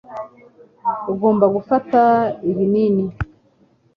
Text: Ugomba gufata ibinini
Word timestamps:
Ugomba 1.11 1.45
gufata 1.55 2.01
ibinini 2.51 3.05